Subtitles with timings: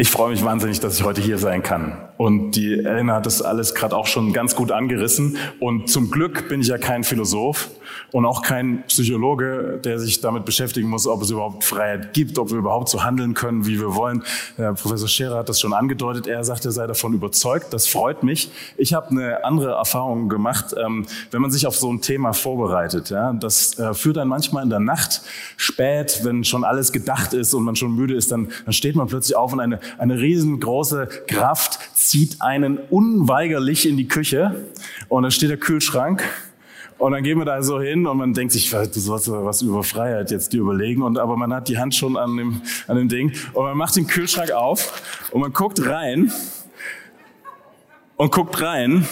[0.00, 1.92] Ich freue mich wahnsinnig, dass ich heute hier sein kann.
[2.16, 5.36] Und die Elena hat das alles gerade auch schon ganz gut angerissen.
[5.58, 7.68] Und zum Glück bin ich ja kein Philosoph
[8.12, 12.50] und auch kein Psychologe, der sich damit beschäftigen muss, ob es überhaupt Freiheit gibt, ob
[12.50, 14.22] wir überhaupt so handeln können, wie wir wollen.
[14.56, 16.26] Der Professor Scherer hat das schon angedeutet.
[16.26, 17.72] Er sagt, er sei davon überzeugt.
[17.72, 18.50] Das freut mich.
[18.78, 23.14] Ich habe eine andere Erfahrung gemacht, ähm, wenn man sich auf so ein Thema vorbereitet.
[23.40, 25.22] Das äh, führt dann manchmal in der Nacht
[25.58, 29.36] spät, wenn schon alles gedacht ist und man schon müde ist, dann steht man plötzlich
[29.36, 34.64] auf und eine eine riesengroße Kraft zieht einen unweigerlich in die Küche
[35.08, 36.22] und dann steht der Kühlschrank
[37.00, 39.82] und dann gehen wir da so hin und man denkt sich, du sollst was über
[39.82, 41.02] Freiheit jetzt dir überlegen.
[41.02, 43.96] Und aber man hat die Hand schon an dem, an dem Ding und man macht
[43.96, 46.30] den Kühlschrank auf und man guckt rein
[48.16, 49.08] und guckt rein,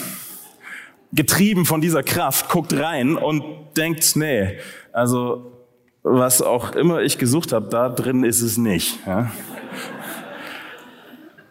[1.13, 3.43] getrieben von dieser Kraft, guckt rein und
[3.75, 4.59] denkt, nee,
[4.93, 5.51] also
[6.03, 8.99] was auch immer ich gesucht habe, da drin ist es nicht.
[9.07, 9.31] Ja?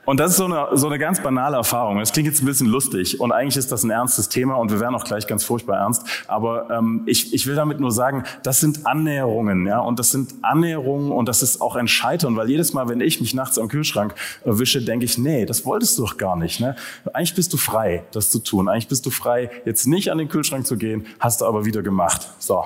[0.09, 1.99] Und das ist so eine, so eine ganz banale Erfahrung.
[1.99, 4.81] Das klingt jetzt ein bisschen lustig und eigentlich ist das ein ernstes Thema und wir
[4.81, 6.03] werden auch gleich ganz furchtbar ernst.
[6.29, 10.33] Aber ähm, ich, ich will damit nur sagen, das sind Annäherungen, ja, und das sind
[10.41, 13.69] Annäherungen und das ist auch ein Scheitern, weil jedes Mal, wenn ich mich nachts am
[13.69, 14.15] Kühlschrank
[14.47, 16.59] erwische, denke ich, nee, das wolltest du doch gar nicht.
[16.59, 16.75] Ne?
[17.13, 18.71] Eigentlich bist du frei, das zu tun.
[18.71, 21.83] Eigentlich bist du frei, jetzt nicht an den Kühlschrank zu gehen, hast du aber wieder
[21.83, 22.31] gemacht.
[22.39, 22.65] So.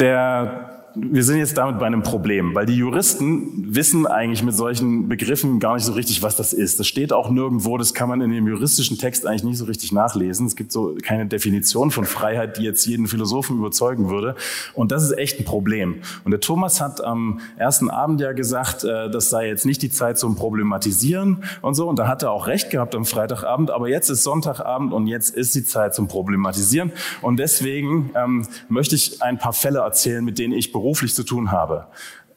[0.00, 5.08] Der wir sind jetzt damit bei einem Problem, weil die Juristen wissen eigentlich mit solchen
[5.08, 6.78] Begriffen gar nicht so richtig, was das ist.
[6.78, 9.90] Das steht auch nirgendwo, das kann man in dem juristischen Text eigentlich nicht so richtig
[9.90, 10.46] nachlesen.
[10.46, 14.36] Es gibt so keine Definition von Freiheit, die jetzt jeden Philosophen überzeugen würde.
[14.74, 15.96] Und das ist echt ein Problem.
[16.22, 19.90] Und der Thomas hat am ersten Abend ja gesagt, äh, das sei jetzt nicht die
[19.90, 21.88] Zeit zum Problematisieren und so.
[21.88, 23.72] Und da hat er auch recht gehabt am Freitagabend.
[23.72, 26.92] Aber jetzt ist Sonntagabend und jetzt ist die Zeit zum Problematisieren.
[27.20, 31.50] Und deswegen ähm, möchte ich ein paar Fälle erzählen, mit denen ich beruflich zu tun
[31.50, 31.86] habe.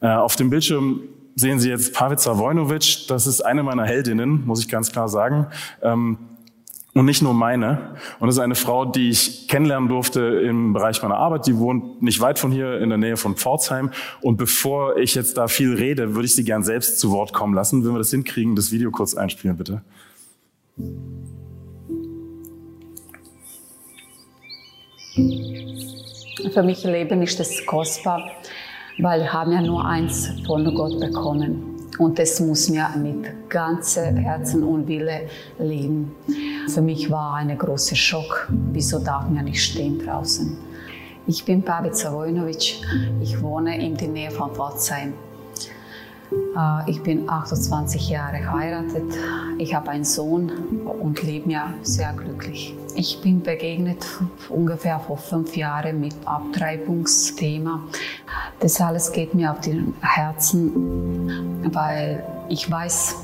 [0.00, 1.00] Äh, auf dem Bildschirm
[1.34, 3.06] sehen Sie jetzt Pavica Vojnovic.
[3.08, 5.46] Das ist eine meiner Heldinnen, muss ich ganz klar sagen.
[5.82, 6.18] Ähm,
[6.94, 7.94] und nicht nur meine.
[8.18, 11.46] Und das ist eine Frau, die ich kennenlernen durfte im Bereich meiner Arbeit.
[11.46, 13.90] Die wohnt nicht weit von hier in der Nähe von Pforzheim.
[14.20, 17.54] Und bevor ich jetzt da viel rede, würde ich sie gern selbst zu Wort kommen
[17.54, 17.84] lassen.
[17.84, 19.82] Wenn wir das hinkriegen, das Video kurz einspielen, bitte.
[26.52, 28.30] Für mich Leben ist es kostbar,
[28.98, 31.76] weil wir haben ja nur eins von Gott bekommen.
[31.98, 35.22] Und das muss mir mit ganzem Herzen und Wille
[35.58, 36.14] leben.
[36.68, 38.48] Für mich war ein großer Schock.
[38.72, 40.56] Wieso darf man nicht stehen draußen?
[41.26, 42.76] Ich bin Pavica Vojnovic.
[43.20, 45.14] Ich wohne in der Nähe von Pforzheim.
[46.32, 49.14] Äh, ich bin 28 Jahre verheiratet.
[49.58, 50.50] Ich habe einen Sohn
[51.00, 52.74] und lebe mir sehr glücklich.
[52.94, 54.04] Ich bin begegnet
[54.48, 57.82] ungefähr vor fünf Jahren mit Abtreibungsthema.
[58.60, 63.16] Das alles geht mir auf die Herzen, weil ich weiß,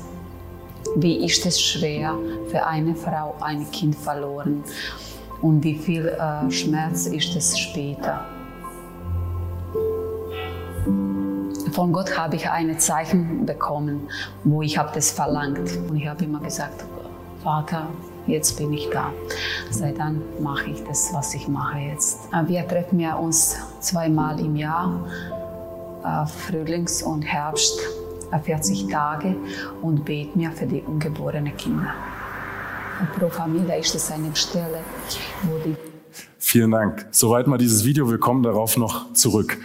[0.95, 2.15] wie ist es schwer
[2.49, 4.63] für eine Frau, ein Kind verloren
[5.41, 8.34] und wie viel äh, Schmerz ist es später.
[11.75, 14.07] Von Gott habe ich ein Zeichen bekommen,
[14.45, 16.85] wo ich habe das verlangt und ich habe immer gesagt,
[17.43, 17.89] Vater,
[18.27, 19.11] jetzt bin ich da.
[19.71, 22.29] Seit dann mache ich das, was ich mache jetzt.
[22.31, 25.05] Äh, wir treffen uns zweimal im Jahr,
[26.05, 27.77] äh, Frühlings und Herbst.
[28.43, 29.35] 40 Tage
[29.81, 31.93] und bete mir für die ungeborenen Kinder.
[33.17, 34.79] Pro Familie ist es eine Stelle,
[35.43, 35.75] wo die
[36.39, 37.07] Vielen Dank.
[37.11, 38.09] Soweit mal dieses Video.
[38.09, 39.57] Wir kommen darauf noch zurück.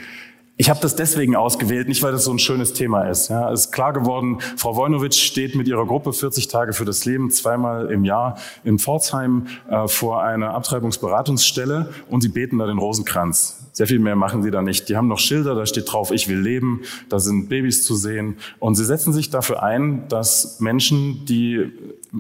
[0.61, 3.29] Ich habe das deswegen ausgewählt, nicht weil das so ein schönes Thema ist.
[3.29, 7.07] Ja, es ist klar geworden, Frau Wojnowitsch steht mit ihrer Gruppe 40 Tage für das
[7.07, 12.77] Leben zweimal im Jahr in Pforzheim äh, vor einer Abtreibungsberatungsstelle und sie beten da den
[12.77, 13.71] Rosenkranz.
[13.73, 14.91] Sehr viel mehr machen sie da nicht.
[14.91, 18.37] Die haben noch Schilder, da steht drauf, ich will leben, da sind Babys zu sehen
[18.59, 21.73] und sie setzen sich dafür ein, dass Menschen, die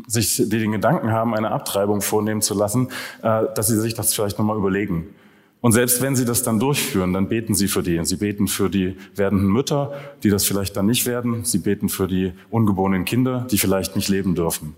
[0.06, 2.88] sich die den Gedanken haben, eine Abtreibung vornehmen zu lassen,
[3.20, 5.14] äh, dass sie sich das vielleicht nochmal überlegen.
[5.60, 8.02] Und selbst wenn sie das dann durchführen, dann beten sie für die.
[8.04, 9.92] Sie beten für die werdenden Mütter,
[10.22, 11.44] die das vielleicht dann nicht werden.
[11.44, 14.74] Sie beten für die ungeborenen Kinder, die vielleicht nicht leben dürfen.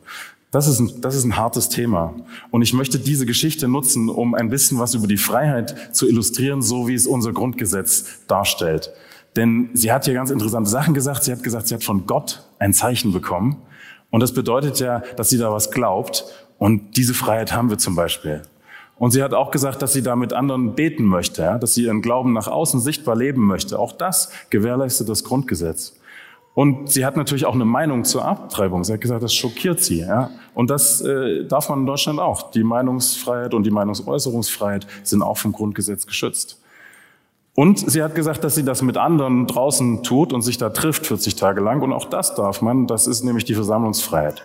[0.51, 2.15] Das ist, ein, das ist ein hartes Thema.
[2.51, 6.61] Und ich möchte diese Geschichte nutzen, um ein bisschen was über die Freiheit zu illustrieren,
[6.61, 8.91] so wie es unser Grundgesetz darstellt.
[9.37, 11.25] Denn sie hat hier ganz interessante Sachen gesagt.
[11.25, 13.63] Sie hat gesagt, sie hat von Gott ein Zeichen bekommen.
[14.11, 16.27] Und das bedeutet ja, dass sie da was glaubt.
[16.59, 18.43] Und diese Freiheit haben wir zum Beispiel.
[19.03, 21.87] Und sie hat auch gesagt, dass sie da mit anderen beten möchte, ja, dass sie
[21.87, 23.81] ihren Glauben nach außen sichtbar leben möchte.
[23.81, 25.97] Auch das gewährleistet das Grundgesetz.
[26.55, 28.85] Und sie hat natürlich auch eine Meinung zur Abtreibung.
[28.85, 30.03] Sie hat gesagt, das schockiert sie.
[30.03, 30.31] Ja?
[30.55, 32.53] Und das äh, darf man in Deutschland auch.
[32.53, 36.61] Die Meinungsfreiheit und die Meinungsäußerungsfreiheit sind auch vom Grundgesetz geschützt.
[37.57, 41.09] Und sie hat gesagt, dass sie das mit anderen draußen tut und sich da trifft
[41.09, 41.83] 40 Tage lang.
[41.83, 42.87] Und auch das darf man.
[42.87, 44.45] Das ist nämlich die Versammlungsfreiheit.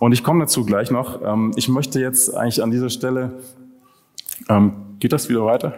[0.00, 1.20] Und ich komme dazu gleich noch.
[1.22, 3.32] Ähm, ich möchte jetzt eigentlich an dieser Stelle
[4.48, 5.74] ähm, geht das wieder weiter?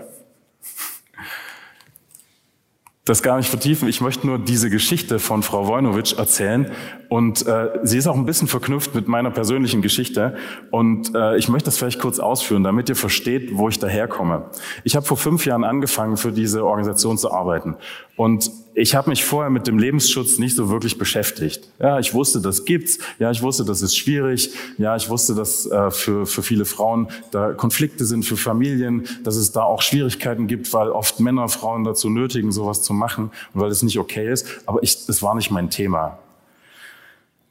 [3.07, 3.89] Das gar nicht vertiefen.
[3.89, 6.73] Ich möchte nur diese Geschichte von Frau Wojnowitsch erzählen.
[7.09, 10.37] Und äh, sie ist auch ein bisschen verknüpft mit meiner persönlichen Geschichte.
[10.73, 14.51] Und äh, ich möchte das vielleicht kurz ausführen, damit ihr versteht, wo ich daherkomme.
[14.83, 17.77] Ich habe vor fünf Jahren angefangen, für diese Organisation zu arbeiten.
[18.17, 21.67] Und ich habe mich vorher mit dem Lebensschutz nicht so wirklich beschäftigt.
[21.79, 22.99] Ja, ich wusste, das gibt's.
[23.19, 24.51] Ja, ich wusste, das ist schwierig.
[24.77, 29.37] Ja, ich wusste, dass äh, für, für viele Frauen da Konflikte sind für Familien, dass
[29.37, 33.61] es da auch Schwierigkeiten gibt, weil oft Männer Frauen dazu nötigen, sowas zu machen und
[33.63, 34.47] weil es nicht okay ist.
[34.67, 36.19] Aber ich, das war nicht mein Thema.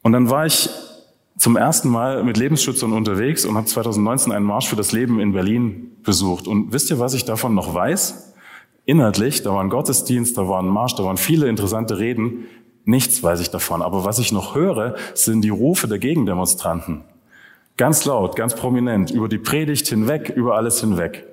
[0.04, 0.70] Und dann war ich
[1.40, 5.34] zum ersten Mal mit Lebensschützern unterwegs und habe 2019 einen Marsch für das Leben in
[5.34, 6.46] Berlin besucht.
[6.46, 8.35] Und wisst ihr, was ich davon noch weiß?
[8.86, 12.46] Inhaltlich, da war ein Gottesdienst, da war ein Marsch, da waren viele interessante Reden.
[12.84, 13.82] Nichts weiß ich davon.
[13.82, 17.04] Aber was ich noch höre, sind die Rufe der Gegendemonstranten.
[17.78, 21.26] Ganz laut, ganz prominent, über die Predigt hinweg, über alles hinweg.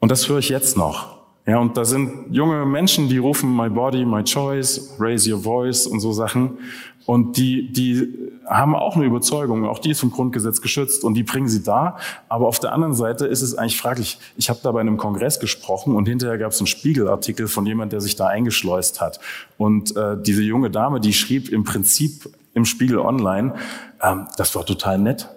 [0.00, 1.15] Und das höre ich jetzt noch.
[1.46, 5.86] Ja, und da sind junge Menschen, die rufen My Body, My Choice, Raise Your Voice
[5.86, 6.58] und so Sachen.
[7.06, 11.22] Und die, die haben auch eine Überzeugung, auch die ist vom Grundgesetz geschützt und die
[11.22, 11.98] bringen sie da.
[12.28, 14.18] Aber auf der anderen Seite ist es eigentlich fraglich.
[14.36, 17.92] Ich habe da bei einem Kongress gesprochen und hinterher gab es einen Spiegelartikel von jemand,
[17.92, 19.20] der sich da eingeschleust hat.
[19.56, 23.54] Und äh, diese junge Dame, die schrieb im Prinzip im Spiegel Online,
[24.02, 25.28] ähm, das war total nett.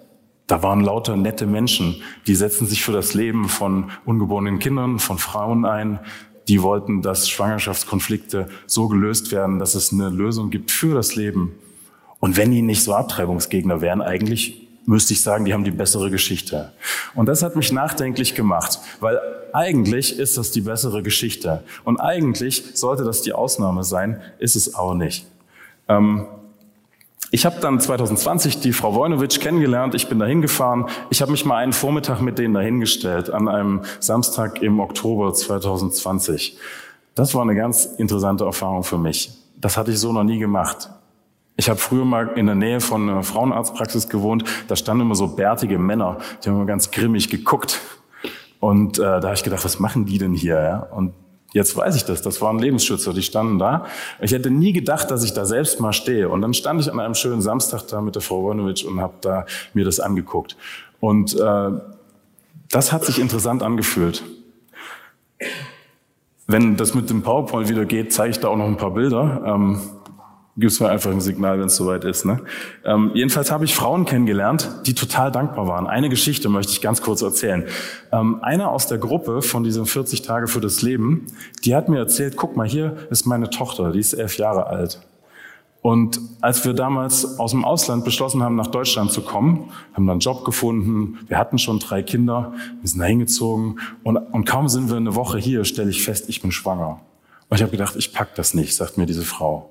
[0.50, 5.16] Da waren lauter nette Menschen, die setzen sich für das Leben von ungeborenen Kindern, von
[5.16, 6.00] Frauen ein.
[6.48, 11.54] Die wollten, dass Schwangerschaftskonflikte so gelöst werden, dass es eine Lösung gibt für das Leben.
[12.18, 16.10] Und wenn die nicht so Abtreibungsgegner wären, eigentlich müsste ich sagen, die haben die bessere
[16.10, 16.72] Geschichte.
[17.14, 19.20] Und das hat mich nachdenklich gemacht, weil
[19.52, 21.62] eigentlich ist das die bessere Geschichte.
[21.84, 25.28] Und eigentlich sollte das die Ausnahme sein, ist es auch nicht.
[25.86, 26.26] Ähm,
[27.30, 29.94] ich habe dann 2020 die Frau Wojnowitsch kennengelernt.
[29.94, 30.86] Ich bin dahin gefahren.
[31.10, 36.58] Ich habe mich mal einen Vormittag mit denen dahingestellt an einem Samstag im Oktober 2020.
[37.14, 39.32] Das war eine ganz interessante Erfahrung für mich.
[39.56, 40.90] Das hatte ich so noch nie gemacht.
[41.56, 44.44] Ich habe früher mal in der Nähe von einer Frauenarztpraxis gewohnt.
[44.66, 47.80] Da standen immer so bärtige Männer, die haben immer ganz grimmig geguckt.
[48.58, 50.60] Und äh, da habe ich gedacht, was machen die denn hier?
[50.60, 50.78] Ja?
[50.78, 51.12] Und
[51.52, 53.86] Jetzt weiß ich das, das waren Lebensschützer, die standen da.
[54.20, 56.28] Ich hätte nie gedacht, dass ich da selbst mal stehe.
[56.28, 59.14] Und dann stand ich an einem schönen Samstag da mit der Frau Wojnowitsch und habe
[59.20, 60.56] da mir das angeguckt.
[61.00, 61.70] Und äh,
[62.70, 64.22] das hat sich interessant angefühlt.
[66.46, 69.42] Wenn das mit dem PowerPoint wieder geht, zeige ich da auch noch ein paar Bilder.
[69.44, 69.80] Ähm,
[70.56, 72.24] gibst mir einfach ein Signal, wenn es soweit ist.
[72.24, 72.40] Ne?
[72.84, 75.86] Ähm, jedenfalls habe ich Frauen kennengelernt, die total dankbar waren.
[75.86, 77.64] Eine Geschichte möchte ich ganz kurz erzählen.
[78.12, 81.26] Ähm, eine aus der Gruppe von diesen 40 Tage für das Leben,
[81.64, 85.00] die hat mir erzählt, guck mal, hier ist meine Tochter, die ist elf Jahre alt.
[85.82, 90.14] Und als wir damals aus dem Ausland beschlossen haben, nach Deutschland zu kommen, haben dann
[90.14, 94.68] einen Job gefunden, wir hatten schon drei Kinder, wir sind da hingezogen und, und kaum
[94.68, 97.00] sind wir eine Woche hier, stelle ich fest, ich bin schwanger.
[97.48, 99.70] Und ich habe gedacht, ich pack das nicht, sagt mir diese Frau.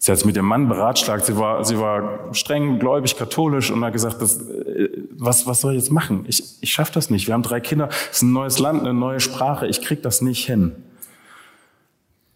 [0.00, 1.24] Sie hat es mit ihrem Mann beratschlagt.
[1.24, 5.74] Sie war, sie war streng gläubig, katholisch und hat gesagt, das, äh, was, was soll
[5.74, 6.24] ich jetzt machen?
[6.28, 7.26] Ich, ich schaffe das nicht.
[7.26, 7.88] Wir haben drei Kinder.
[8.10, 9.66] Es ist ein neues Land, eine neue Sprache.
[9.66, 10.76] Ich krieg das nicht hin.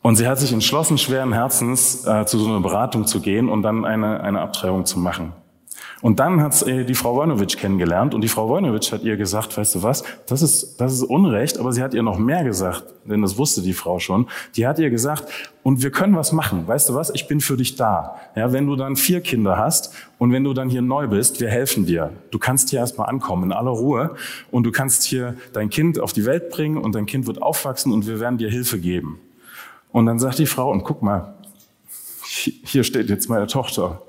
[0.02, 3.62] Und sie hat sich entschlossen, schweren Herzens äh, zu so einer Beratung zu gehen und
[3.62, 5.32] dann eine, eine Abtreibung zu machen.
[6.02, 9.56] Und dann hat sie die Frau Wojnowitsch kennengelernt und die Frau Wojnowitsch hat ihr gesagt,
[9.56, 12.84] weißt du was, das ist, das ist Unrecht, aber sie hat ihr noch mehr gesagt,
[13.04, 14.28] denn das wusste die Frau schon.
[14.56, 17.56] Die hat ihr gesagt, und wir können was machen, weißt du was, ich bin für
[17.56, 18.16] dich da.
[18.34, 21.48] Ja, wenn du dann vier Kinder hast und wenn du dann hier neu bist, wir
[21.48, 22.10] helfen dir.
[22.32, 24.16] Du kannst hier erstmal ankommen in aller Ruhe
[24.50, 27.92] und du kannst hier dein Kind auf die Welt bringen und dein Kind wird aufwachsen
[27.92, 29.20] und wir werden dir Hilfe geben.
[29.92, 31.34] Und dann sagt die Frau, und guck mal,
[32.24, 34.02] hier steht jetzt meine Tochter.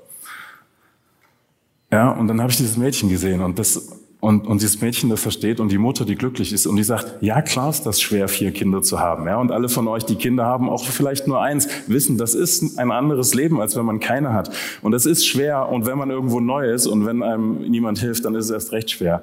[1.94, 5.20] Ja, und dann habe ich dieses Mädchen gesehen und das und, und dieses Mädchen, das
[5.20, 8.26] versteht und die Mutter, die glücklich ist und die sagt, ja klar ist das schwer,
[8.26, 9.28] vier Kinder zu haben.
[9.28, 12.80] Ja, und alle von euch, die Kinder haben, auch vielleicht nur eins, wissen, das ist
[12.80, 14.50] ein anderes Leben, als wenn man keine hat.
[14.82, 18.24] Und das ist schwer und wenn man irgendwo neu ist und wenn einem niemand hilft,
[18.24, 19.22] dann ist es erst recht schwer.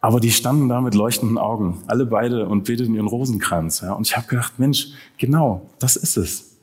[0.00, 3.82] Aber die standen da mit leuchtenden Augen, alle beide und beteten ihren Rosenkranz.
[3.82, 6.56] Ja, und ich habe gedacht, Mensch, genau, das ist es.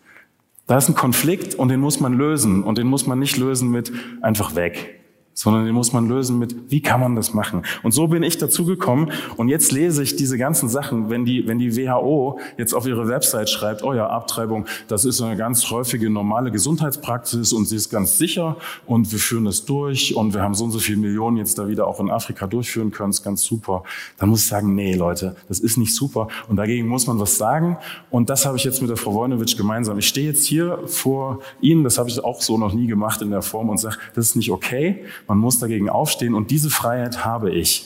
[0.66, 3.70] Da ist ein Konflikt und den muss man lösen und den muss man nicht lösen
[3.70, 4.97] mit einfach weg
[5.38, 7.62] sondern den muss man lösen mit, wie kann man das machen?
[7.84, 11.48] Und so bin ich dazu gekommen und jetzt lese ich diese ganzen Sachen, wenn die,
[11.48, 15.70] wenn die WHO jetzt auf ihre Website schreibt, oh ja, Abtreibung, das ist eine ganz
[15.70, 20.42] häufige normale Gesundheitspraxis und sie ist ganz sicher und wir führen es durch und wir
[20.42, 23.24] haben so und so viele Millionen jetzt da wieder auch in Afrika durchführen können, ist
[23.24, 23.84] ganz super.
[24.18, 27.38] Dann muss ich sagen, nee, Leute, das ist nicht super und dagegen muss man was
[27.38, 27.78] sagen
[28.10, 30.00] und das habe ich jetzt mit der Frau Wojnowitsch gemeinsam.
[30.00, 33.30] Ich stehe jetzt hier vor Ihnen, das habe ich auch so noch nie gemacht in
[33.30, 37.26] der Form und sage, das ist nicht okay man muss dagegen aufstehen und diese Freiheit
[37.26, 37.86] habe ich.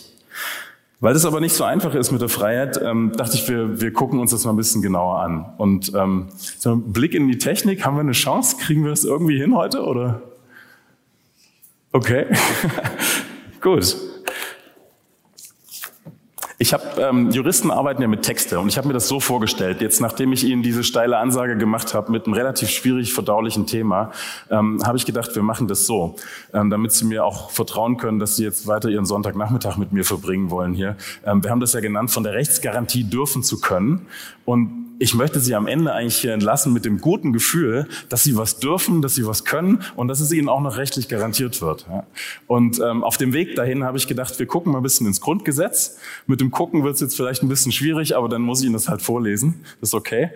[1.00, 3.92] Weil das aber nicht so einfach ist mit der Freiheit, ähm, dachte ich, wir, wir
[3.92, 5.46] gucken uns das mal ein bisschen genauer an.
[5.58, 8.58] Und ähm, so ein Blick in die Technik, haben wir eine Chance?
[8.58, 9.84] Kriegen wir das irgendwie hin heute?
[9.84, 10.22] Oder?
[11.92, 12.28] Okay,
[13.62, 13.98] gut.
[16.62, 19.82] Ich habe ähm, Juristen arbeiten ja mit Texte und ich habe mir das so vorgestellt.
[19.82, 24.12] Jetzt, nachdem ich Ihnen diese steile Ansage gemacht habe mit einem relativ schwierig verdaulichen Thema,
[24.52, 26.18] ähm, habe ich gedacht, wir machen das so,
[26.54, 30.06] ähm, damit Sie mir auch vertrauen können, dass Sie jetzt weiter Ihren Sonntagnachmittag mit mir
[30.06, 30.98] verbringen wollen hier.
[31.26, 34.06] Ähm, wir haben das ja genannt, von der Rechtsgarantie dürfen zu können.
[34.46, 38.38] Und ich möchte Sie am Ende eigentlich hier entlassen mit dem guten Gefühl, dass Sie
[38.38, 41.88] was dürfen, dass Sie was können und dass es Ihnen auch noch rechtlich garantiert wird.
[42.46, 45.20] Und ähm, auf dem Weg dahin habe ich gedacht, wir gucken mal ein bisschen ins
[45.20, 45.98] Grundgesetz.
[46.28, 48.74] Mit dem Gucken wird es jetzt vielleicht ein bisschen schwierig, aber dann muss ich Ihnen
[48.74, 49.66] das halt vorlesen.
[49.80, 50.30] Das ist okay.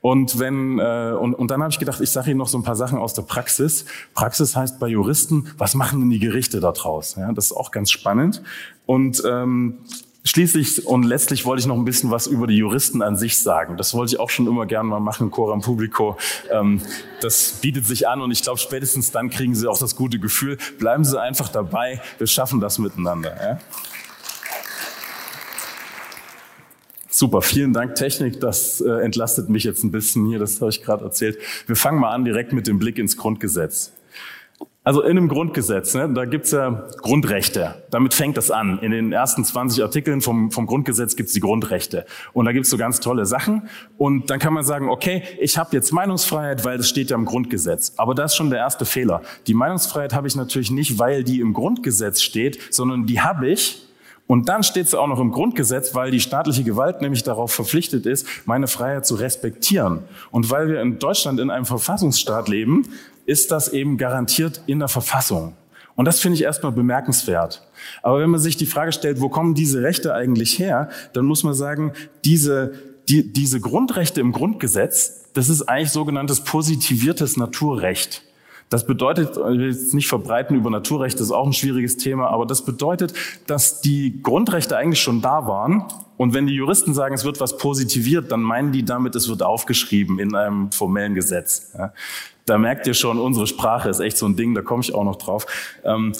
[0.00, 2.62] Und wenn äh, und, und dann habe ich gedacht, ich sage Ihnen noch so ein
[2.62, 3.86] paar Sachen aus der Praxis.
[4.14, 7.16] Praxis heißt bei Juristen, was machen denn die Gerichte da draus?
[7.18, 8.40] Ja, das ist auch ganz spannend.
[8.86, 9.78] Und ähm,
[10.24, 13.76] Schließlich und letztlich wollte ich noch ein bisschen was über die Juristen an sich sagen.
[13.76, 16.16] Das wollte ich auch schon immer gerne mal machen, Coram Publico.
[16.50, 16.80] Ähm,
[17.20, 20.58] das bietet sich an und ich glaube, spätestens dann kriegen Sie auch das gute Gefühl.
[20.78, 23.58] Bleiben Sie einfach dabei, wir schaffen das miteinander.
[27.10, 30.82] Super, vielen Dank Technik, das äh, entlastet mich jetzt ein bisschen hier, das habe ich
[30.82, 31.36] gerade erzählt.
[31.66, 33.92] Wir fangen mal an direkt mit dem Blick ins Grundgesetz.
[34.84, 37.84] Also in einem Grundgesetz, ne, da gibt's ja Grundrechte.
[37.90, 38.80] Damit fängt das an.
[38.80, 42.04] In den ersten 20 Artikeln vom, vom Grundgesetz gibt's die Grundrechte.
[42.32, 43.68] Und da gibt's so ganz tolle Sachen.
[43.96, 47.26] Und dann kann man sagen, okay, ich habe jetzt Meinungsfreiheit, weil das steht ja im
[47.26, 47.92] Grundgesetz.
[47.96, 49.22] Aber das ist schon der erste Fehler.
[49.46, 53.86] Die Meinungsfreiheit habe ich natürlich nicht, weil die im Grundgesetz steht, sondern die habe ich,
[54.32, 58.06] und dann steht es auch noch im Grundgesetz, weil die staatliche Gewalt nämlich darauf verpflichtet
[58.06, 60.04] ist, meine Freiheit zu respektieren.
[60.30, 62.88] Und weil wir in Deutschland in einem Verfassungsstaat leben,
[63.32, 65.54] ist das eben garantiert in der Verfassung.
[65.96, 67.66] Und das finde ich erstmal bemerkenswert.
[68.02, 71.42] Aber wenn man sich die Frage stellt, wo kommen diese Rechte eigentlich her, dann muss
[71.42, 71.92] man sagen,
[72.24, 72.74] diese,
[73.08, 78.22] die, diese Grundrechte im Grundgesetz, das ist eigentlich sogenanntes positiviertes Naturrecht.
[78.68, 82.28] Das bedeutet, ich will jetzt nicht verbreiten über Naturrecht, das ist auch ein schwieriges Thema,
[82.28, 83.12] aber das bedeutet,
[83.46, 85.84] dass die Grundrechte eigentlich schon da waren.
[86.16, 89.42] Und wenn die Juristen sagen, es wird was positiviert, dann meinen die damit, es wird
[89.42, 91.72] aufgeschrieben in einem formellen Gesetz.
[92.46, 95.04] Da merkt ihr schon, unsere Sprache ist echt so ein Ding, da komme ich auch
[95.04, 95.46] noch drauf.
[95.84, 96.12] Ähm,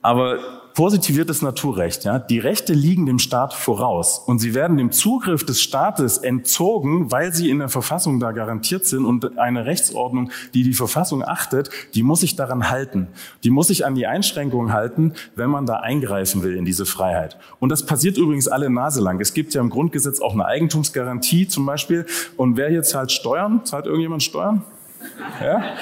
[0.00, 0.38] aber
[0.74, 5.60] positiviertes Naturrecht, ja, die Rechte liegen dem Staat voraus und sie werden dem Zugriff des
[5.60, 10.74] Staates entzogen, weil sie in der Verfassung da garantiert sind und eine Rechtsordnung, die die
[10.74, 13.08] Verfassung achtet, die muss sich daran halten.
[13.42, 17.38] Die muss sich an die Einschränkungen halten, wenn man da eingreifen will in diese Freiheit.
[17.58, 19.20] Und das passiert übrigens alle Nase lang.
[19.20, 22.06] Es gibt ja im Grundgesetz auch eine Eigentumsgarantie zum Beispiel.
[22.36, 23.64] Und wer hier zahlt Steuern?
[23.64, 24.62] Zahlt irgendjemand Steuern?
[25.40, 25.76] Ja?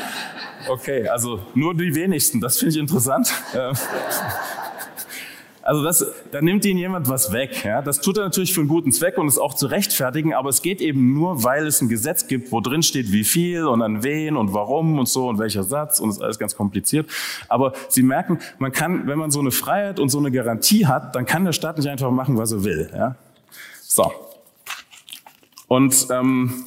[0.69, 3.33] Okay, also nur die wenigsten, das finde ich interessant.
[5.67, 7.65] Also das, da nimmt ihnen jemand was weg.
[7.65, 7.83] Ja?
[7.83, 10.63] Das tut er natürlich für einen guten Zweck und ist auch zu rechtfertigen, aber es
[10.63, 14.05] geht eben nur, weil es ein Gesetz gibt, wo drin steht, wie viel und an
[14.05, 17.11] wen und warum und so und welcher Satz und das ist alles ganz kompliziert.
[17.49, 21.17] Aber Sie merken, man kann, wenn man so eine Freiheit und so eine Garantie hat,
[21.17, 22.89] dann kann der Staat nicht einfach machen, was er will.
[22.95, 23.17] Ja?
[23.83, 24.13] So.
[25.67, 26.65] Und ähm,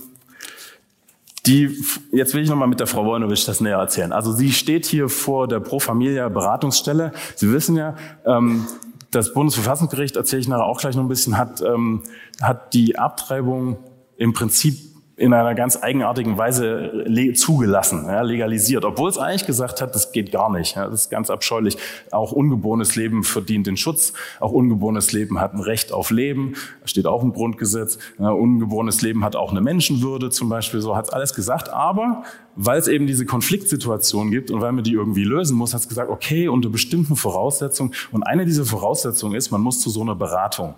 [1.50, 1.76] die,
[2.12, 4.12] jetzt will ich nochmal mit der Frau Wolnowitsch das näher erzählen.
[4.12, 7.12] Also sie steht hier vor der Pro Familia Beratungsstelle.
[7.36, 8.68] Sie wissen ja, ähm,
[9.10, 12.04] das Bundesverfassungsgericht, erzähle ich nachher auch gleich noch ein bisschen, hat, ähm,
[12.40, 13.78] hat die Abtreibung
[14.18, 14.78] im Prinzip
[15.20, 20.32] in einer ganz eigenartigen Weise zugelassen, ja, legalisiert, obwohl es eigentlich gesagt hat, das geht
[20.32, 20.78] gar nicht.
[20.78, 21.78] Ja, das ist ganz abscheulich.
[22.12, 24.14] Auch ungeborenes Leben verdient den Schutz.
[24.40, 26.54] Auch ungeborenes Leben hat ein Recht auf Leben.
[26.86, 28.00] steht auch im Grundgesetz.
[28.18, 30.80] Ja, ungeborenes Leben hat auch eine Menschenwürde zum Beispiel.
[30.80, 31.70] So hat es alles gesagt.
[31.70, 32.24] Aber
[32.56, 35.90] weil es eben diese Konfliktsituation gibt und weil man die irgendwie lösen muss, hat es
[35.90, 37.94] gesagt, okay, unter bestimmten Voraussetzungen.
[38.12, 40.76] Und eine dieser Voraussetzungen ist, man muss zu so einer Beratung.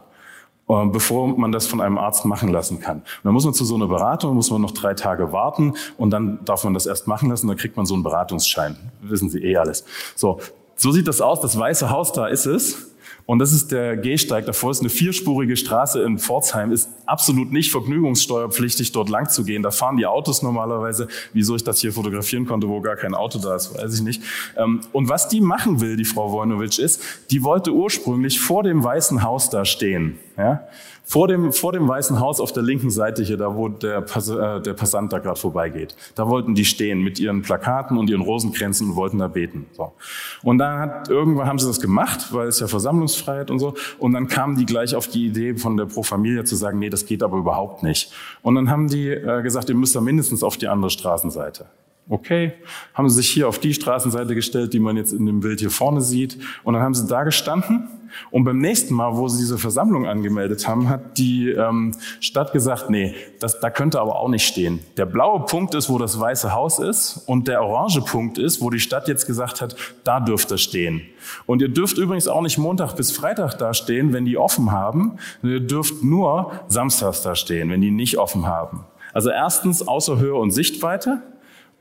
[0.71, 2.99] Äh, bevor man das von einem Arzt machen lassen kann.
[2.99, 6.11] Und dann muss man zu so einer Beratung, muss man noch drei Tage warten und
[6.11, 8.77] dann darf man das erst machen lassen, dann kriegt man so einen Beratungsschein.
[9.01, 9.83] Wissen Sie eh alles.
[10.15, 10.39] So,
[10.77, 12.87] so sieht das aus, das Weiße Haus, da ist es.
[13.25, 14.45] Und das ist der Gehsteig.
[14.45, 16.71] Davor ist eine vierspurige Straße in Pforzheim.
[16.71, 19.63] Ist absolut nicht vergnügungssteuerpflichtig, dort lang zu gehen.
[19.63, 21.07] Da fahren die Autos normalerweise.
[21.33, 24.23] Wieso ich das hier fotografieren konnte, wo gar kein Auto da ist, weiß ich nicht.
[24.57, 28.83] Ähm, und was die machen will, die Frau Wojnowitsch, ist, die wollte ursprünglich vor dem
[28.83, 30.17] Weißen Haus da stehen.
[30.41, 30.67] Ja?
[31.03, 34.29] Vor dem, vor dem Weißen Haus auf der linken Seite hier, da wo der, Pass,
[34.29, 35.95] äh, der Passant da gerade vorbeigeht.
[36.15, 39.65] Da wollten die stehen mit ihren Plakaten und ihren Rosenkränzen und wollten da beten.
[39.73, 39.93] So.
[40.41, 43.73] Und dann hat, irgendwann haben sie das gemacht, weil es ja Versammlungsfreiheit und so.
[43.99, 46.89] Und dann kamen die gleich auf die Idee von der Pro Familia zu sagen, nee,
[46.89, 48.11] das geht aber überhaupt nicht.
[48.41, 51.65] Und dann haben die äh, gesagt, ihr müsst da mindestens auf die andere Straßenseite.
[52.11, 52.51] Okay,
[52.93, 55.69] haben sie sich hier auf die Straßenseite gestellt, die man jetzt in dem Bild hier
[55.69, 56.37] vorne sieht.
[56.65, 57.87] Und dann haben sie da gestanden.
[58.31, 62.89] Und beim nächsten Mal, wo sie diese Versammlung angemeldet haben, hat die ähm, Stadt gesagt,
[62.89, 64.81] nee, das, da könnte aber auch nicht stehen.
[64.97, 67.23] Der blaue Punkt ist, wo das Weiße Haus ist.
[67.27, 71.03] Und der orange Punkt ist, wo die Stadt jetzt gesagt hat, da dürft ihr stehen.
[71.45, 75.13] Und ihr dürft übrigens auch nicht Montag bis Freitag da stehen, wenn die offen haben.
[75.43, 78.83] Ihr dürft nur samstags da stehen, wenn die nicht offen haben.
[79.13, 81.21] Also erstens außer Höhe und Sichtweite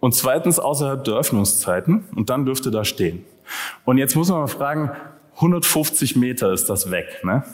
[0.00, 3.24] und zweitens außerhalb der Öffnungszeiten und dann dürfte da stehen.
[3.84, 4.90] Und jetzt muss man mal fragen,
[5.36, 7.44] 150 Meter ist das weg, ne?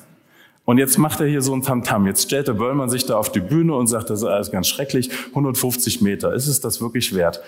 [0.64, 2.06] Und jetzt macht er hier so ein Tamtam.
[2.06, 4.66] Jetzt stellt der Böllmann sich da auf die Bühne und sagt, das ist alles ganz
[4.66, 5.10] schrecklich.
[5.28, 6.34] 150 Meter.
[6.34, 7.40] Ist es das wirklich wert?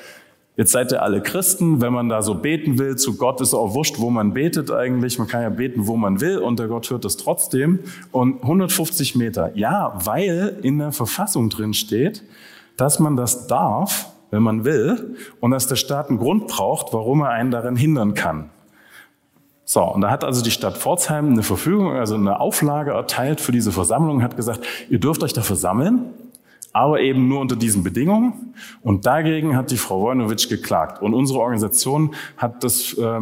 [0.56, 1.80] Jetzt seid ihr alle Christen.
[1.80, 5.18] Wenn man da so beten will, zu Gott ist auch wurscht, wo man betet eigentlich.
[5.18, 7.80] Man kann ja beten, wo man will und der Gott hört es trotzdem.
[8.12, 9.50] Und 150 Meter.
[9.56, 12.22] Ja, weil in der Verfassung drin steht,
[12.76, 17.20] dass man das darf, wenn man will, und dass der Staat einen Grund braucht, warum
[17.22, 18.50] er einen daran hindern kann.
[19.64, 23.52] So, und da hat also die Stadt Pforzheim eine Verfügung, also eine Auflage erteilt für
[23.52, 26.06] diese Versammlung, hat gesagt, ihr dürft euch da versammeln,
[26.72, 28.54] aber eben nur unter diesen Bedingungen.
[28.82, 31.02] Und dagegen hat die Frau Wojnowitsch geklagt.
[31.02, 33.20] Und unsere Organisation hat das äh,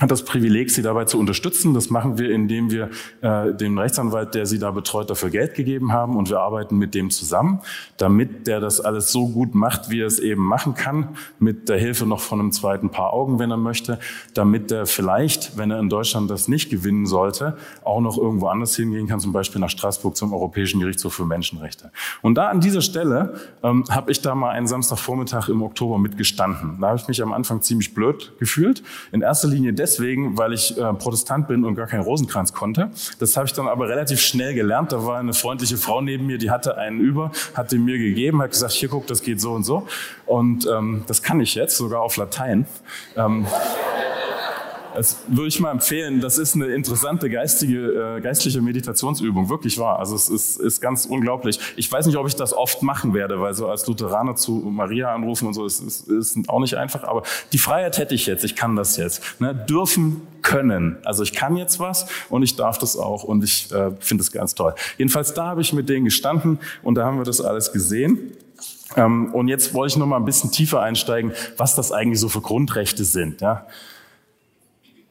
[0.00, 1.74] hat das Privileg, sie dabei zu unterstützen.
[1.74, 2.88] Das machen wir, indem wir
[3.20, 6.94] äh, dem Rechtsanwalt, der sie da betreut, dafür Geld gegeben haben und wir arbeiten mit
[6.94, 7.60] dem zusammen,
[7.98, 11.78] damit der das alles so gut macht, wie er es eben machen kann, mit der
[11.78, 13.98] Hilfe noch von einem zweiten Paar Augen, wenn er möchte,
[14.32, 18.74] damit der vielleicht, wenn er in Deutschland das nicht gewinnen sollte, auch noch irgendwo anders
[18.76, 21.90] hingehen kann, zum Beispiel nach Straßburg zum Europäischen Gerichtshof für Menschenrechte.
[22.22, 26.78] Und da an dieser Stelle ähm, habe ich da mal einen Samstagvormittag im Oktober mitgestanden.
[26.80, 28.82] Da habe ich mich am Anfang ziemlich blöd gefühlt.
[29.12, 32.90] In erster Linie deswegen, deswegen, weil ich äh, Protestant bin und gar keinen Rosenkranz konnte.
[33.18, 34.92] Das habe ich dann aber relativ schnell gelernt.
[34.92, 38.42] Da war eine freundliche Frau neben mir, die hatte einen über, hat den mir gegeben,
[38.42, 39.86] hat gesagt, hier guck, das geht so und so.
[40.26, 42.66] Und ähm, das kann ich jetzt, sogar auf Latein.
[43.16, 43.46] Ähm,
[44.94, 46.20] das würde ich mal empfehlen.
[46.20, 49.98] Das ist eine interessante geistige, äh, geistliche Meditationsübung, wirklich wahr.
[49.98, 51.58] Also es ist, ist ganz unglaublich.
[51.76, 55.14] Ich weiß nicht, ob ich das oft machen werde, weil so als Lutheraner zu Maria
[55.14, 57.04] anrufen und so ist, ist, ist auch nicht einfach.
[57.04, 57.22] Aber
[57.52, 58.44] die Freiheit hätte ich jetzt.
[58.44, 59.40] Ich kann das jetzt.
[59.40, 59.54] Ne?
[59.54, 60.98] Dürfen, können.
[61.04, 64.32] Also ich kann jetzt was und ich darf das auch und ich äh, finde es
[64.32, 64.74] ganz toll.
[64.98, 68.32] Jedenfalls da habe ich mit denen gestanden und da haben wir das alles gesehen.
[68.96, 72.28] Ähm, und jetzt wollte ich noch mal ein bisschen tiefer einsteigen, was das eigentlich so
[72.28, 73.40] für Grundrechte sind.
[73.40, 73.66] Ja?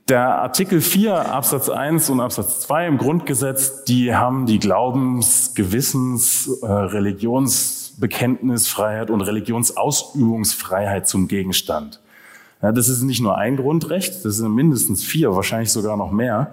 [0.09, 6.49] Der Artikel 4 Absatz 1 und Absatz 2 im Grundgesetz, die haben die Glaubens-, Gewissens-,
[6.63, 12.01] äh, Religionsbekenntnisfreiheit und Religionsausübungsfreiheit zum Gegenstand.
[12.59, 16.49] Ja, das ist nicht nur ein Grundrecht, das sind mindestens vier, wahrscheinlich sogar noch mehr.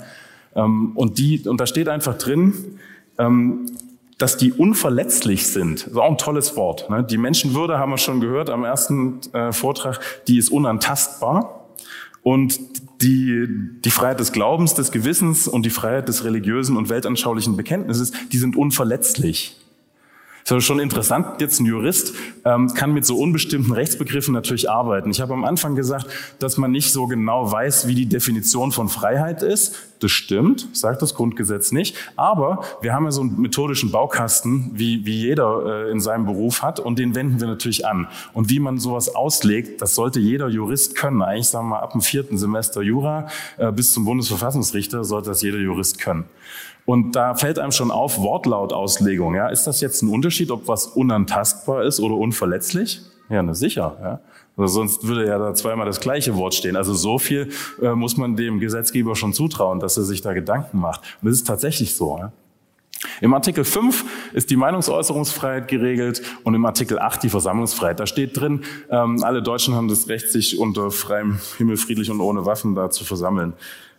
[0.55, 2.79] Ähm, und, die, und da steht einfach drin,
[3.17, 3.71] ähm,
[4.19, 5.87] dass die unverletzlich sind.
[5.87, 6.91] Das ist auch ein tolles Wort.
[6.91, 7.03] Ne?
[7.05, 11.66] Die Menschenwürde haben wir schon gehört am ersten äh, Vortrag, die ist unantastbar.
[12.27, 12.59] Und
[13.03, 13.47] die,
[13.85, 18.39] die Freiheit des Glaubens, des Gewissens und die Freiheit des religiösen und weltanschaulichen Bekenntnisses, die
[18.39, 19.57] sind unverletzlich.
[20.59, 25.11] Ist schon interessant, jetzt ein Jurist ähm, kann mit so unbestimmten Rechtsbegriffen natürlich arbeiten.
[25.11, 26.07] Ich habe am Anfang gesagt,
[26.39, 29.75] dass man nicht so genau weiß, wie die Definition von Freiheit ist.
[29.99, 31.97] Das stimmt, sagt das Grundgesetz nicht.
[32.15, 36.63] Aber wir haben ja so einen methodischen Baukasten, wie, wie jeder äh, in seinem Beruf
[36.63, 38.07] hat, und den wenden wir natürlich an.
[38.33, 41.23] Und wie man sowas auslegt, das sollte jeder Jurist können.
[41.23, 45.43] Eigentlich sagen wir mal ab dem vierten Semester Jura äh, bis zum Bundesverfassungsrichter sollte das
[45.43, 46.27] jeder Jurist können.
[46.87, 49.35] Und da fällt einem schon auf, Wortlautauslegung.
[49.35, 53.03] Ja, ist das jetzt ein Unterschied, ob was unantastbar ist oder unverletzlich?
[53.29, 53.97] Ja, na sicher.
[54.01, 54.21] Ja.
[54.57, 56.77] Also sonst würde ja da zweimal das gleiche Wort stehen.
[56.77, 57.51] Also so viel
[57.83, 61.01] äh, muss man dem Gesetzgeber schon zutrauen, dass er sich da Gedanken macht.
[61.21, 62.17] Und das ist tatsächlich so.
[62.19, 62.33] Ja.
[63.21, 68.01] Im Artikel 5 ist die Meinungsäußerungsfreiheit geregelt und im Artikel 8 die Versammlungsfreiheit.
[68.01, 72.21] Da steht drin, ähm, alle Deutschen haben das Recht, sich unter freiem Himmel friedlich und
[72.21, 73.55] ohne Waffen da zu versammeln.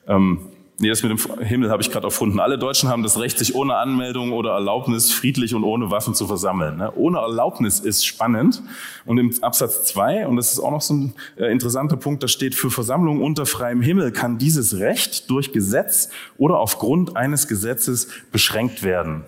[0.07, 0.39] Ähm,
[0.79, 2.39] Nee, das mit dem Himmel habe ich gerade erfunden.
[2.39, 6.27] Alle Deutschen haben das Recht, sich ohne Anmeldung oder Erlaubnis friedlich und ohne Waffen zu
[6.27, 6.77] versammeln.
[6.77, 6.91] Ne?
[6.95, 8.61] Ohne Erlaubnis ist spannend.
[9.03, 12.27] Und im Absatz 2, und das ist auch noch so ein äh, interessanter Punkt, da
[12.27, 18.09] steht, für Versammlungen unter freiem Himmel kann dieses Recht durch Gesetz oder aufgrund eines Gesetzes
[18.31, 19.25] beschränkt werden.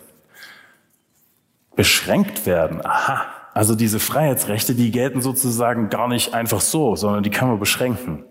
[1.76, 3.26] Beschränkt werden, aha.
[3.56, 8.24] Also diese Freiheitsrechte, die gelten sozusagen gar nicht einfach so, sondern die kann man beschränken.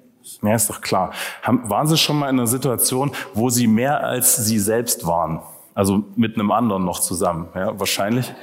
[0.43, 1.13] Ja, ist doch klar.
[1.43, 5.41] Haben, waren Sie schon mal in einer Situation, wo Sie mehr als Sie selbst waren?
[5.75, 8.35] Also mit einem anderen noch zusammen, ja, wahrscheinlich.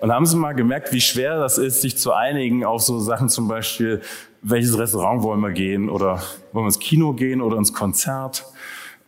[0.00, 3.28] Und haben Sie mal gemerkt, wie schwer das ist, sich zu einigen auf so Sachen
[3.28, 4.00] zum Beispiel,
[4.42, 8.44] welches Restaurant wollen wir gehen oder wollen wir ins Kino gehen oder ins Konzert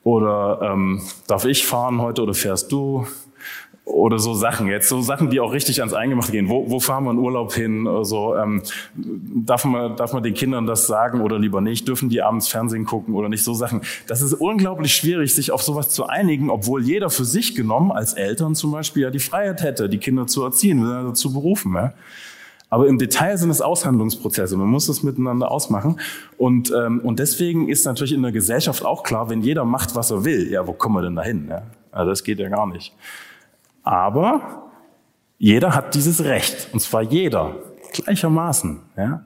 [0.03, 3.07] oder ähm, darf ich fahren heute oder fährst du?
[3.87, 6.49] Oder so Sachen jetzt, so Sachen, die auch richtig ans Eingemachte gehen.
[6.49, 7.87] Wo, wo fahren wir in Urlaub hin?
[7.87, 8.63] Also, ähm,
[8.95, 11.87] darf, man, darf man den Kindern das sagen oder lieber nicht?
[11.87, 13.45] Dürfen die abends Fernsehen gucken oder nicht?
[13.45, 13.83] So Sachen.
[14.09, 18.15] Das ist unglaublich schwierig, sich auf sowas zu einigen, obwohl jeder für sich genommen, als
[18.15, 21.75] Eltern zum Beispiel, ja die Freiheit hätte, die Kinder zu erziehen, dazu berufen.
[21.75, 21.95] Ja?
[22.69, 24.57] Aber im Detail sind es Aushandlungsprozesse.
[24.57, 26.01] Man muss das miteinander ausmachen.
[26.37, 30.11] Und, ähm, und deswegen ist natürlich in der Gesellschaft auch klar, wenn jeder macht, was
[30.11, 31.47] er will, ja, wo kommen wir denn dahin?
[31.49, 31.63] Ja?
[31.93, 32.93] Also das geht ja gar nicht.
[33.87, 34.65] Aber
[35.39, 37.55] jeder hat dieses Recht, und zwar jeder,
[37.93, 38.83] gleichermaßen.
[38.97, 39.25] Ja?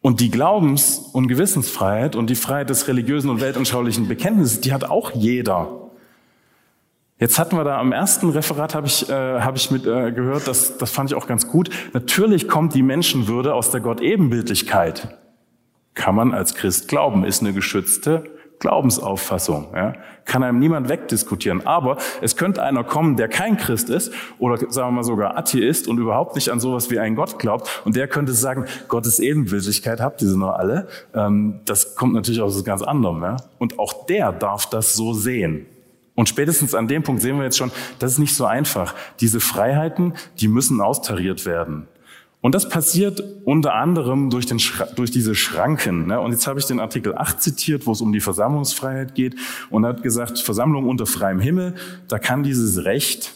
[0.00, 4.84] Und die Glaubens- und Gewissensfreiheit und die Freiheit des religiösen und weltanschaulichen Bekenntnisses, die hat
[4.84, 5.90] auch jeder.
[7.18, 10.48] Jetzt hatten wir da am ersten Referat, habe ich, äh, hab ich mit äh, gehört,
[10.48, 11.68] das, das fand ich auch ganz gut.
[11.92, 15.18] Natürlich kommt die Menschenwürde aus der Gott-Ebenbildlichkeit.
[15.92, 18.24] Kann man als Christ glauben, ist eine geschützte
[18.60, 19.68] Glaubensauffassung.
[19.74, 19.94] Ja?
[20.26, 21.66] Kann einem niemand wegdiskutieren.
[21.66, 25.88] Aber es könnte einer kommen, der kein Christ ist oder sagen wir mal sogar Atheist
[25.88, 27.82] und überhaupt nicht an sowas wie einen Gott glaubt.
[27.84, 30.88] Und der könnte sagen, Gottes Ebenbildlichkeit habt ihr sie noch alle.
[31.14, 33.22] Ähm, das kommt natürlich aus ganz anderem.
[33.22, 33.36] Ja?
[33.58, 35.66] Und auch der darf das so sehen.
[36.14, 38.94] Und spätestens an dem Punkt sehen wir jetzt schon, das ist nicht so einfach.
[39.20, 41.88] Diese Freiheiten, die müssen austariert werden.
[42.42, 44.60] Und das passiert unter anderem durch, den,
[44.96, 46.06] durch diese Schranken.
[46.06, 46.18] Ne?
[46.20, 49.36] Und jetzt habe ich den Artikel 8 zitiert, wo es um die Versammlungsfreiheit geht
[49.68, 51.74] und hat gesagt, Versammlung unter freiem Himmel,
[52.08, 53.34] da kann dieses Recht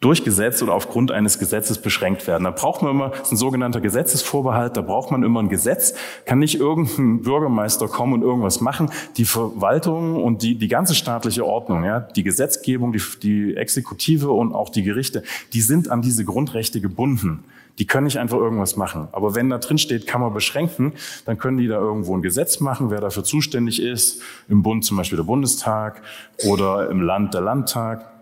[0.00, 2.44] durch Gesetz oder aufgrund eines Gesetzes beschränkt werden.
[2.44, 5.94] Da braucht man immer, das ist ein sogenannter Gesetzesvorbehalt, da braucht man immer ein Gesetz.
[6.26, 8.90] Kann nicht irgendein Bürgermeister kommen und irgendwas machen.
[9.16, 14.52] Die Verwaltung und die, die ganze staatliche Ordnung, ja, die Gesetzgebung, die, die Exekutive und
[14.52, 15.22] auch die Gerichte,
[15.54, 17.42] die sind an diese Grundrechte gebunden.
[17.78, 19.08] Die können nicht einfach irgendwas machen.
[19.12, 22.60] Aber wenn da drin steht, kann man beschränken, dann können die da irgendwo ein Gesetz
[22.60, 24.22] machen, wer dafür zuständig ist.
[24.48, 26.02] Im Bund zum Beispiel der Bundestag
[26.46, 28.15] oder im Land der Landtag.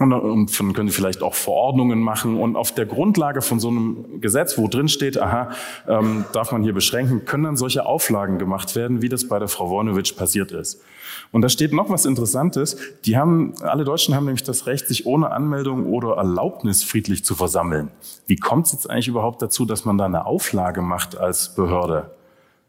[0.00, 2.36] Und dann können Sie vielleicht auch Verordnungen machen.
[2.36, 5.50] Und auf der Grundlage von so einem Gesetz, wo drin steht, aha,
[5.86, 9.46] ähm, darf man hier beschränken, können dann solche Auflagen gemacht werden, wie das bei der
[9.46, 10.82] Frau Wornowitsch passiert ist.
[11.30, 12.76] Und da steht noch was Interessantes.
[13.04, 17.36] Die haben, alle Deutschen haben nämlich das Recht, sich ohne Anmeldung oder Erlaubnis friedlich zu
[17.36, 17.90] versammeln.
[18.26, 22.10] Wie kommt es jetzt eigentlich überhaupt dazu, dass man da eine Auflage macht als Behörde?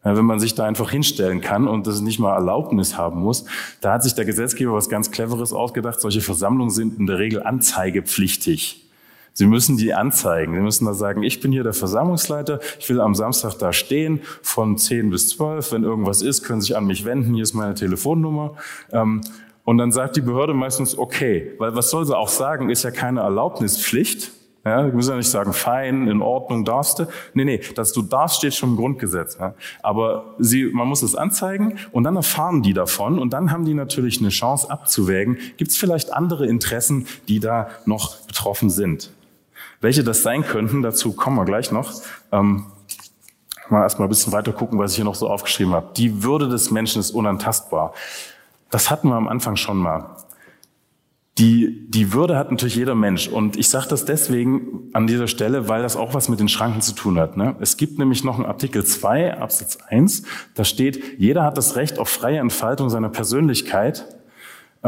[0.06, 3.46] Wenn man sich da einfach hinstellen kann und das nicht mal Erlaubnis haben muss.
[3.82, 6.00] Da hat sich der Gesetzgeber was ganz Cleveres ausgedacht.
[6.00, 8.86] Solche Versammlungen sind in der Regel anzeigepflichtig.
[9.34, 10.54] Sie müssen die anzeigen.
[10.54, 14.22] Sie müssen da sagen, ich bin hier der Versammlungsleiter, ich will am Samstag da stehen
[14.42, 15.74] von 10 bis 12.
[15.74, 18.56] Wenn irgendwas ist, können Sie sich an mich wenden, hier ist meine Telefonnummer.
[18.94, 19.22] Ähm,
[19.66, 22.92] und dann sagt die Behörde meistens, okay, weil was soll sie auch sagen, ist ja
[22.92, 24.32] keine Erlaubnispflicht.
[24.66, 27.06] Ja, du musst ja nicht sagen, fein, in Ordnung, darfst du.
[27.36, 29.38] Nee, nee, dass du darfst, steht schon im Grundgesetz.
[29.40, 29.54] Ja.
[29.84, 33.76] Aber sie, man muss es anzeigen und dann erfahren die davon und dann haben die
[33.76, 39.12] natürlich eine Chance abzuwägen, gibt es vielleicht andere Interessen, die da noch betroffen sind.
[39.82, 42.02] Welche das sein könnten, dazu kommen wir gleich noch.
[42.32, 42.66] Ähm,
[43.70, 45.90] mal erstmal ein bisschen weiter gucken, was ich hier noch so aufgeschrieben habe.
[45.96, 47.94] Die Würde des Menschen ist unantastbar.
[48.72, 50.16] Das hatten wir am Anfang schon mal.
[51.38, 53.28] Die, die Würde hat natürlich jeder Mensch.
[53.28, 56.80] Und ich sage das deswegen an dieser Stelle, weil das auch was mit den Schranken
[56.80, 57.36] zu tun hat.
[57.36, 57.56] Ne?
[57.60, 62.00] Es gibt nämlich noch einen Artikel 2, Absatz 1, da steht, jeder hat das Recht
[62.00, 64.15] auf freie Entfaltung seiner Persönlichkeit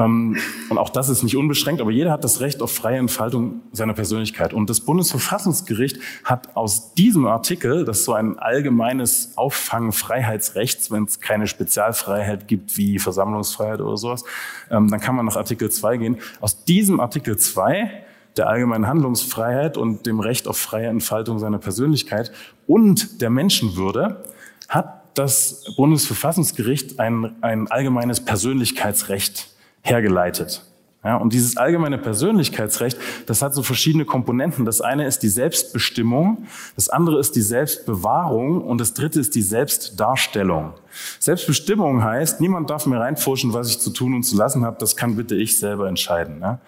[0.03, 3.93] und auch das ist nicht unbeschränkt, aber jeder hat das Recht auf freie Entfaltung seiner
[3.93, 4.53] Persönlichkeit.
[4.53, 11.05] Und das Bundesverfassungsgericht hat aus diesem Artikel, das ist so ein allgemeines Auffangen Freiheitsrechts, wenn
[11.05, 14.23] es keine Spezialfreiheit gibt wie Versammlungsfreiheit oder sowas,
[14.69, 16.17] ähm, dann kann man nach Artikel 2 gehen.
[16.41, 18.03] Aus diesem Artikel 2
[18.37, 22.31] der allgemeinen Handlungsfreiheit und dem Recht auf freie Entfaltung seiner Persönlichkeit
[22.67, 24.23] und der Menschenwürde
[24.69, 30.63] hat das Bundesverfassungsgericht ein, ein allgemeines Persönlichkeitsrecht hergeleitet.
[31.03, 34.65] Ja, und dieses allgemeine Persönlichkeitsrecht, das hat so verschiedene Komponenten.
[34.65, 39.41] Das eine ist die Selbstbestimmung, das andere ist die Selbstbewahrung und das dritte ist die
[39.41, 40.73] Selbstdarstellung.
[41.19, 44.97] Selbstbestimmung heißt, niemand darf mir reinpfuschen, was ich zu tun und zu lassen habe, das
[44.97, 46.41] kann bitte ich selber entscheiden.
[46.41, 46.59] Ja?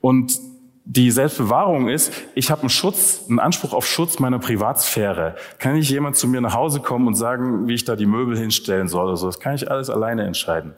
[0.00, 0.40] Und
[0.86, 5.34] die Selbstbewahrung ist, ich habe einen Schutz, einen Anspruch auf Schutz meiner Privatsphäre.
[5.58, 8.36] Kann nicht jemand zu mir nach Hause kommen und sagen, wie ich da die Möbel
[8.36, 9.26] hinstellen soll oder so.
[9.26, 10.74] Das kann ich alles alleine entscheiden.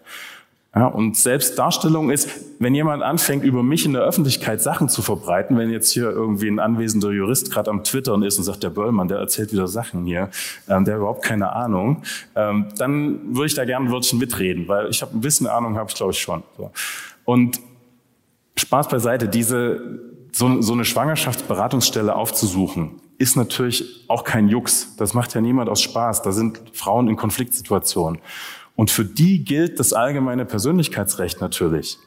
[0.76, 5.56] Ja, und Selbstdarstellung ist, wenn jemand anfängt, über mich in der Öffentlichkeit Sachen zu verbreiten,
[5.56, 9.08] wenn jetzt hier irgendwie ein anwesender Jurist gerade am Twittern ist und sagt, der Böllmann,
[9.08, 10.28] der erzählt wieder Sachen hier,
[10.68, 12.02] ähm, der hat überhaupt keine Ahnung,
[12.34, 15.78] ähm, dann würde ich da gerne ein Wörtchen mitreden, weil ich habe ein bisschen Ahnung,
[15.78, 16.42] habe ich glaube ich schon.
[16.58, 16.70] So.
[17.24, 17.58] Und
[18.58, 19.80] Spaß beiseite, diese
[20.30, 24.94] so, so eine Schwangerschaftsberatungsstelle aufzusuchen, ist natürlich auch kein Jux.
[24.98, 26.20] Das macht ja niemand aus Spaß.
[26.20, 28.20] Da sind Frauen in Konfliktsituationen.
[28.76, 31.98] Und für die gilt das allgemeine Persönlichkeitsrecht natürlich.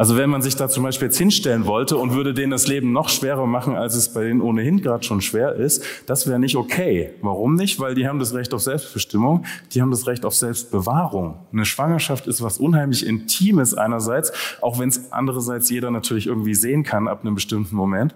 [0.00, 2.90] Also wenn man sich da zum Beispiel jetzt hinstellen wollte und würde denen das Leben
[2.90, 6.56] noch schwerer machen, als es bei denen ohnehin gerade schon schwer ist, das wäre nicht
[6.56, 7.10] okay.
[7.20, 7.80] Warum nicht?
[7.80, 9.44] Weil die haben das Recht auf Selbstbestimmung,
[9.74, 11.34] die haben das Recht auf Selbstbewahrung.
[11.52, 16.82] Eine Schwangerschaft ist was unheimlich Intimes einerseits, auch wenn es andererseits jeder natürlich irgendwie sehen
[16.82, 18.14] kann ab einem bestimmten Moment.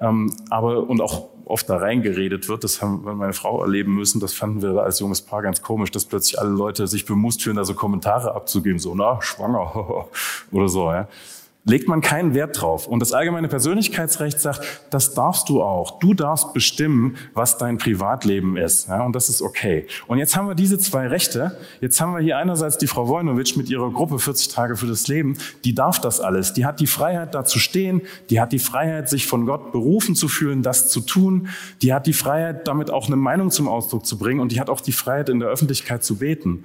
[0.00, 2.64] Ähm, aber und auch oft da reingeredet wird.
[2.64, 4.20] Das haben wir meine Frau erleben müssen.
[4.20, 7.56] Das fanden wir als junges Paar ganz komisch, dass plötzlich alle Leute sich bemust fühlen,
[7.56, 10.06] da so Kommentare abzugeben, so, na, schwanger
[10.50, 10.90] oder so.
[10.90, 11.08] Ja
[11.66, 12.86] legt man keinen Wert drauf.
[12.86, 15.98] Und das allgemeine Persönlichkeitsrecht sagt, das darfst du auch.
[15.98, 18.88] Du darfst bestimmen, was dein Privatleben ist.
[18.88, 19.86] Ja, und das ist okay.
[20.06, 21.58] Und jetzt haben wir diese zwei Rechte.
[21.80, 25.08] Jetzt haben wir hier einerseits die Frau Wojnowitsch mit ihrer Gruppe 40 Tage für das
[25.08, 25.36] Leben.
[25.64, 26.52] Die darf das alles.
[26.52, 28.02] Die hat die Freiheit, da zu stehen.
[28.30, 31.48] Die hat die Freiheit, sich von Gott berufen zu fühlen, das zu tun.
[31.82, 34.38] Die hat die Freiheit, damit auch eine Meinung zum Ausdruck zu bringen.
[34.38, 36.64] Und die hat auch die Freiheit, in der Öffentlichkeit zu beten.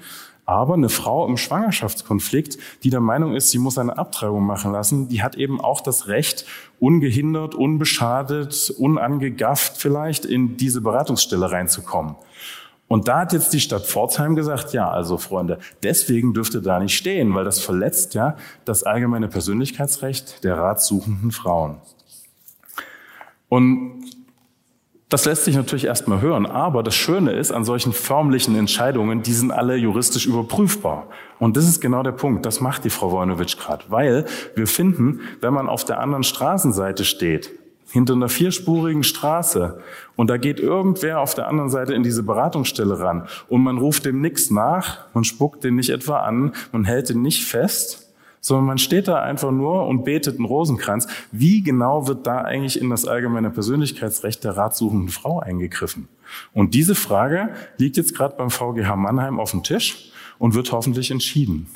[0.51, 5.07] Aber eine Frau im Schwangerschaftskonflikt, die der Meinung ist, sie muss eine Abtreibung machen lassen,
[5.07, 6.45] die hat eben auch das Recht,
[6.77, 12.15] ungehindert, unbeschadet, unangegafft vielleicht in diese Beratungsstelle reinzukommen.
[12.89, 16.81] Und da hat jetzt die Stadt Pforzheim gesagt, ja, also Freunde, deswegen dürft ihr da
[16.81, 18.35] nicht stehen, weil das verletzt ja
[18.65, 21.77] das allgemeine Persönlichkeitsrecht der ratsuchenden Frauen.
[23.47, 24.03] Und
[25.11, 29.33] das lässt sich natürlich erstmal hören, aber das Schöne ist an solchen förmlichen Entscheidungen, die
[29.33, 31.07] sind alle juristisch überprüfbar.
[31.37, 34.23] Und das ist genau der Punkt, das macht die Frau Wojnowitsch gerade, weil
[34.55, 37.51] wir finden, wenn man auf der anderen Straßenseite steht,
[37.91, 39.81] hinter einer vierspurigen Straße
[40.15, 44.05] und da geht irgendwer auf der anderen Seite in diese Beratungsstelle ran und man ruft
[44.05, 48.10] dem nichts nach, man spuckt den nicht etwa an, man hält den nicht fest,
[48.41, 51.07] sondern man steht da einfach nur und betet einen Rosenkranz.
[51.31, 56.07] Wie genau wird da eigentlich in das allgemeine Persönlichkeitsrecht der ratsuchenden Frau eingegriffen?
[56.53, 61.11] Und diese Frage liegt jetzt gerade beim VGH Mannheim auf dem Tisch und wird hoffentlich
[61.11, 61.67] entschieden.